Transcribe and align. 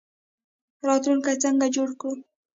راتلونکی 0.87 1.35
څنګه 1.43 1.67
جوړ 1.75 1.89
کړو؟ 1.99 2.11